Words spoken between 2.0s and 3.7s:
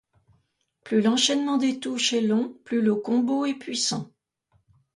est long, plus le combo est